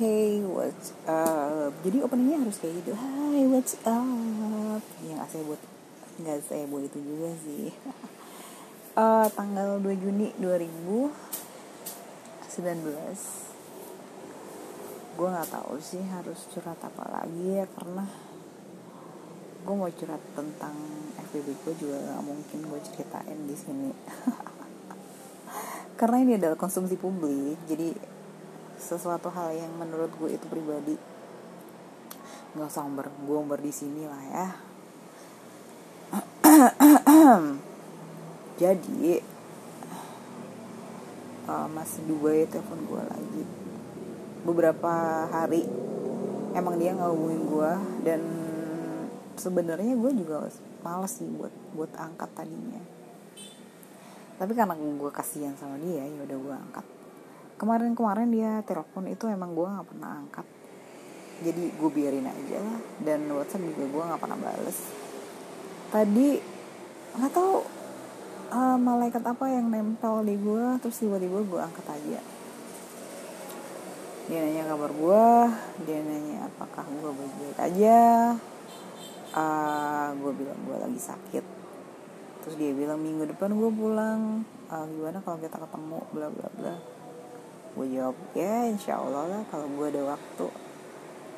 [0.00, 1.76] Hey, what's up?
[1.84, 2.96] Jadi openingnya harus kayak gitu.
[2.96, 4.80] Hai, what's up?
[5.04, 5.60] Ya nggak saya buat
[6.16, 7.68] nggak saya buat itu juga sih.
[8.96, 11.12] uh, tanggal 2 Juni 2019.
[15.20, 18.08] Gue nggak tahu sih harus curhat apa lagi ya karena
[19.68, 20.80] gue mau curhat tentang
[21.28, 23.92] FBB gue juga nggak mungkin gue ceritain di sini.
[26.00, 28.16] karena ini adalah konsumsi publik, jadi
[28.80, 30.96] sesuatu hal yang menurut gue itu pribadi.
[32.56, 34.46] Nggak usah umber gue umber di sini lah ya.
[38.60, 39.20] Jadi
[41.46, 43.44] uh, mas Dubai telepon gue lagi.
[44.40, 45.68] Beberapa hari
[46.56, 47.72] emang dia nggak hubungin gue
[48.08, 48.20] dan
[49.36, 50.48] sebenarnya gue juga
[50.80, 52.82] males sih buat buat angkat tadinya.
[54.40, 56.86] Tapi karena gue kasihan sama dia ya udah gue angkat
[57.60, 60.46] kemarin-kemarin dia telepon itu emang gue nggak pernah angkat.
[61.44, 62.80] Jadi gue biarin aja lah.
[63.04, 64.78] Dan WhatsApp juga gue nggak pernah bales.
[65.92, 66.28] Tadi
[67.20, 67.54] nggak tahu
[68.56, 72.20] uh, malaikat apa yang nempel di gue terus tiba-tiba gue angkat aja.
[74.30, 75.26] Dia nanya kabar gue
[75.84, 78.00] dia nanya apakah gue baik-baik aja.
[79.36, 81.44] Uh, gue bilang gue lagi sakit.
[82.40, 84.48] Terus dia bilang minggu depan gue pulang.
[84.72, 86.00] Uh, gimana kalau kita ketemu?
[86.08, 87.00] Bla bla bla
[87.70, 90.46] gue jawab ya insya Allah lah kalau gue ada waktu.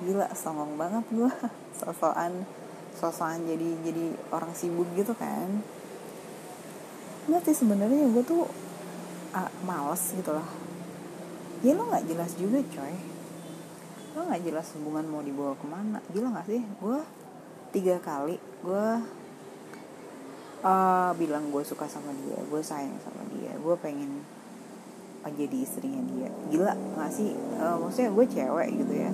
[0.00, 1.32] Gila songong banget gue
[1.80, 2.46] sosokan
[2.94, 5.62] sosokan jadi jadi orang sibuk gitu kan.
[7.26, 8.46] Nggak sih sebenarnya gue tuh
[9.34, 10.46] uh, males gitu lah.
[11.60, 12.94] Ya lo nggak jelas juga coy.
[14.16, 15.98] Lo nggak jelas hubungan mau dibawa ke mana.
[16.14, 16.62] Gila nggak sih?
[16.80, 16.98] Gue
[17.70, 18.34] tiga kali
[18.66, 18.86] gue
[20.66, 23.52] uh, bilang gue suka sama dia gue sayang sama dia.
[23.60, 24.22] Gue pengen
[25.28, 26.30] jadi istrinya dia?
[26.48, 27.36] Gila nggak sih?
[27.60, 29.10] Uh, maksudnya gue cewek gitu ya.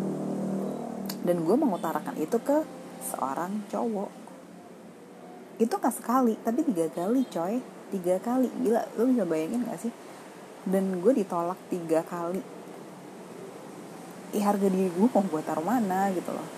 [1.27, 2.63] Dan gue mengutarakan itu ke
[3.03, 4.11] seorang cowok.
[5.59, 7.59] Itu nggak sekali tapi tiga kali coy.
[7.91, 8.47] Tiga kali.
[8.63, 9.93] Gila lo bisa bayangin gak sih?
[10.67, 12.43] Dan gue ditolak tiga kali.
[14.31, 16.49] Ya harga diri gue mau buat taruh mana gitu loh.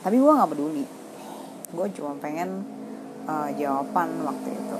[0.00, 0.84] Tapi gue nggak peduli.
[1.72, 2.64] Gue cuma pengen
[3.28, 4.78] uh, jawaban waktu itu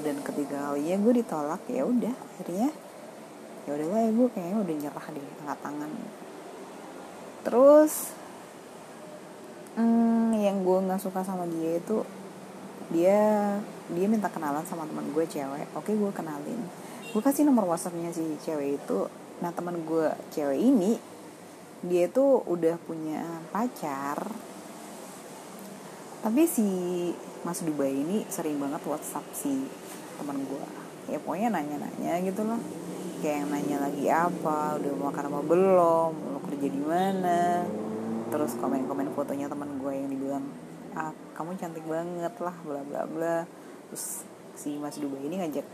[0.00, 2.68] dan ketiga kalinya gue ditolak ya udah akhirnya
[3.68, 5.90] ya udahlah ya gue kayaknya udah nyerah deh angkat tangan.
[7.40, 7.92] Terus
[9.76, 12.04] hmm, yang gue nggak suka sama dia itu
[12.90, 13.20] dia
[13.90, 15.68] dia minta kenalan sama teman gue cewek.
[15.76, 16.60] Oke gue kenalin.
[17.10, 19.06] Gue kasih nomor whatsappnya si cewek itu.
[19.44, 20.98] Nah teman gue cewek ini
[21.80, 24.49] dia tuh udah punya pacar
[26.20, 26.68] tapi si
[27.40, 29.64] Mas Dubai ini sering banget WhatsApp si
[30.20, 30.64] teman gue
[31.08, 32.60] ya pokoknya nanya-nanya gitu loh.
[33.20, 37.64] Kayak yang nanya lagi apa udah makan apa belum lo kerja di mana.
[38.30, 40.44] Terus komen-komen fotonya teman gue yang dibilang
[40.92, 43.36] ah kamu cantik banget lah bla bla bla.
[43.88, 44.24] Terus
[44.56, 45.64] si Mas Dubai ini ngajak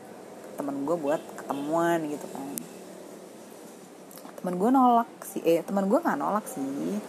[0.56, 2.46] teman gue buat ketemuan gitu kan.
[4.42, 7.02] Teman gue nolak sih eh teman gue nggak nolak sih.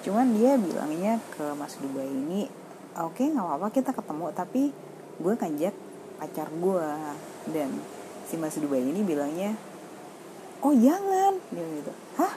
[0.00, 2.48] Cuman dia bilangnya ke Mas Dubai ini
[2.98, 4.26] oke okay, nggak apa-apa kita ketemu.
[4.34, 4.62] Tapi
[5.20, 5.74] gue ngajak
[6.20, 6.88] pacar gue
[7.52, 7.70] dan
[8.28, 9.56] si Mas Dubai ini bilangnya
[10.60, 11.40] oh jangan.
[11.52, 12.34] Dia gitu hah?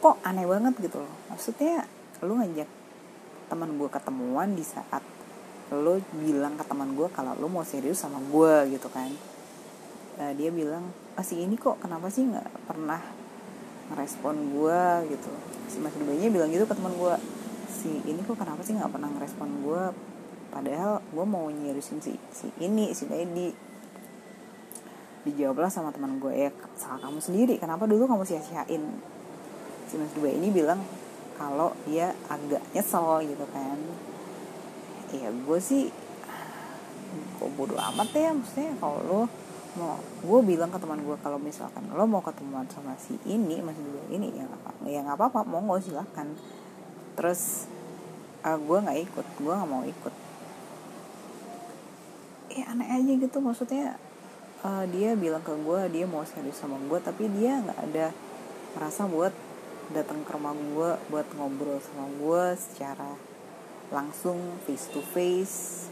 [0.00, 1.14] Kok aneh banget gitu loh?
[1.32, 1.88] Maksudnya
[2.24, 2.68] lu ngajak
[3.48, 5.04] teman gue ketemuan di saat
[5.72, 9.10] lo bilang ke teman gue kalau lo mau serius sama gue gitu kan.
[10.14, 13.00] Nah, dia bilang ah, si ini kok kenapa sih nggak pernah
[13.92, 14.80] ngerespon gue
[15.12, 15.30] gitu?
[15.72, 17.14] Si Mas bilang gitu ke teman gue
[17.74, 19.82] si ini kok kenapa sih nggak pernah ngerespon gue
[20.54, 23.50] padahal gue mau nyeriusin si si ini si Lady
[25.24, 27.54] dijawablah sama teman gue ya salah kamu sendiri.
[27.56, 28.84] Kenapa dulu kamu sia-siain?
[29.88, 30.84] Si Mas Dubai ini bilang
[31.40, 33.78] kalau dia agak nyesel gitu kan.
[35.16, 35.88] Ya gue sih
[37.40, 39.20] kok bodoh amat ya maksudnya kalau lo
[39.74, 43.82] mau gue bilang ke teman gue kalau misalkan lo mau ketemuan sama si ini masih
[43.82, 46.30] dulu ini ya apa ya nggak apa-apa mau nggak silahkan
[47.14, 47.70] terus
[48.42, 50.14] uh, gue nggak ikut gue nggak mau ikut.
[52.54, 53.98] Ya aneh aja gitu maksudnya
[54.62, 58.06] uh, dia bilang ke gue dia mau serius sama gue tapi dia nggak ada
[58.78, 59.34] merasa buat
[59.90, 63.10] datang ke rumah gue buat ngobrol sama gue secara
[63.92, 65.86] langsung face to face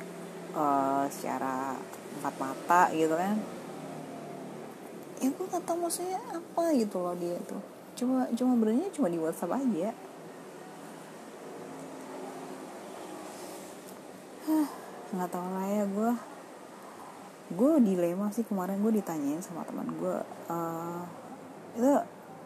[0.55, 1.77] uh, secara
[2.21, 3.37] empat mata gitu kan.
[5.23, 9.21] Ya gue nggak tahu maksudnya apa gitu loh dia tuh cuma cuma berani cuma di
[9.21, 9.93] WhatsApp aja
[15.13, 16.13] nggak tahu lah ya gue
[17.53, 20.17] gue dilema sih kemarin gue ditanyain sama teman gue
[20.49, 21.05] uh,
[21.77, 21.93] itu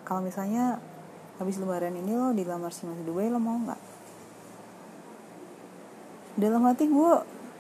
[0.07, 0.79] kalau misalnya
[1.37, 3.81] habis lebaran ini lo dilamar si Mas Dubai lo mau nggak?
[6.37, 7.13] Dalam hati gue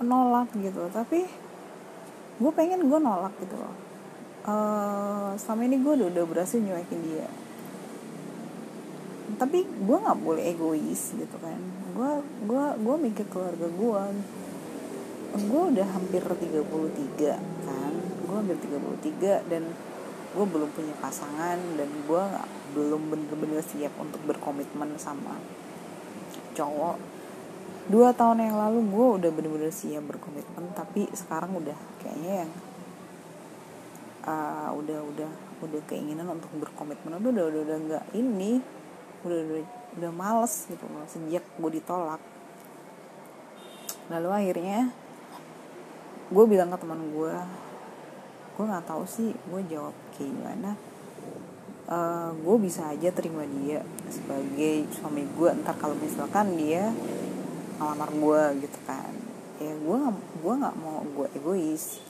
[0.04, 1.26] nolak gitu tapi
[2.36, 3.74] gue pengen gue nolak gitu loh.
[4.46, 7.28] Uh, selama ini gue udah, udah berhasil nyuekin dia.
[9.36, 11.60] Tapi gue nggak boleh egois gitu kan.
[11.92, 14.02] Gue gue gue mikir keluarga gue
[15.40, 17.92] gue udah hampir 33 kan?
[18.24, 19.62] Gue hampir 33 dan
[20.36, 22.22] gue belum punya pasangan dan gue
[22.76, 25.40] belum bener-bener siap untuk berkomitmen sama
[26.52, 26.96] cowok.
[27.86, 32.50] Dua tahun yang lalu gue udah bener-bener siap berkomitmen tapi sekarang udah kayaknya yang
[34.28, 35.30] uh, udah udah
[35.64, 38.60] udah keinginan untuk berkomitmen udah udah udah udah nggak ini
[39.24, 39.64] udah udah
[39.96, 42.20] udah males gitu loh sejak gue ditolak.
[44.12, 44.92] Lalu akhirnya
[46.26, 47.34] gue bilang ke teman gue
[48.56, 50.70] gue nggak tahu sih gue jawab kayak gimana.
[51.87, 56.88] Uh, eh, gue bisa aja terima dia sebagai suami gue ntar kalau misalkan dia
[57.76, 59.12] ngelamar gue gitu kan.
[59.61, 59.99] Ya gue
[60.40, 62.00] gue nggak mau gue egois.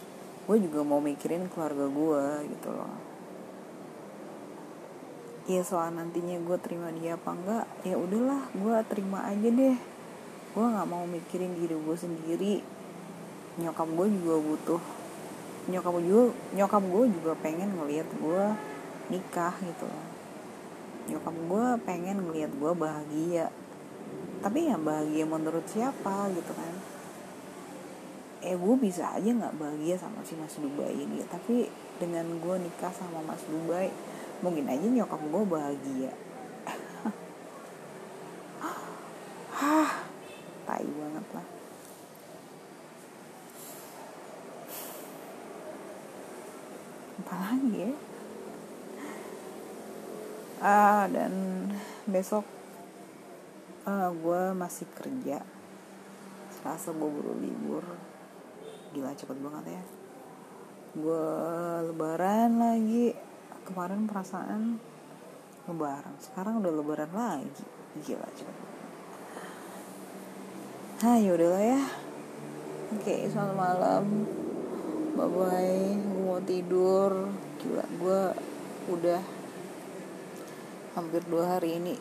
[0.47, 2.25] Gue juga mau mikirin keluarga gue
[2.55, 2.95] gitu loh.
[5.51, 9.77] Ya soal nantinya gue terima dia apa enggak ya udahlah gue terima aja deh.
[10.55, 12.75] Gue nggak mau mikirin diri gue sendiri
[13.56, 14.82] nyokap gue juga butuh
[15.67, 16.25] nyokap gue juga
[16.55, 18.44] nyokap gue juga pengen ngelihat gue
[19.11, 19.88] nikah gitu
[21.06, 23.47] nyokap gue pengen ngelihat gue bahagia.
[24.43, 26.75] Tapi ya bahagia menurut siapa gitu kan?
[28.43, 31.23] Eh gue bisa aja nggak bahagia sama si Mas Dubai ini.
[31.31, 31.70] Tapi
[32.03, 33.94] dengan gue nikah sama Mas Dubai
[34.44, 36.12] mungkin aja nyokap gue bahagia
[39.56, 40.05] hah
[40.69, 41.49] tai banget lah
[47.46, 47.93] apalagi ya.
[50.58, 51.32] Ah dan
[52.10, 52.43] besok
[53.87, 55.46] uh, gue masih kerja.
[56.50, 57.87] Selasa gue baru libur.
[58.90, 59.82] Gila cepet banget ya.
[60.98, 61.26] Gue
[61.87, 63.14] lebaran lagi.
[63.62, 64.82] Kemarin perasaan
[65.70, 66.14] lebaran.
[66.19, 67.64] Sekarang udah lebaran lagi.
[68.02, 68.58] Gila cepet
[71.04, 71.82] ah yaudahlah ya.
[72.96, 74.04] Oke selamat malam.
[75.12, 78.23] Bye bye mau tidur gila gue
[78.93, 79.25] udah
[80.93, 81.97] hampir dua hari ini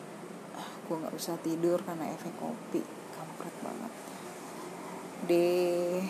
[0.84, 2.84] gue nggak bisa tidur karena efek kopi
[3.16, 3.92] kampret banget.
[5.24, 6.04] Deh